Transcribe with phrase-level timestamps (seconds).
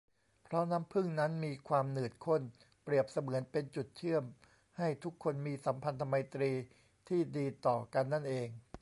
[0.43, 2.41] เพราะน้ำผึ้งนั้นมีความหนืดข้น
[2.83, 4.23] เปรียบเสมือนเป็นจุดเชื่อม
[4.77, 6.51] ให้ทุกคนมีสัมพันธไมตรี
[7.07, 8.47] ที่ดีต่อกันนั่นเอง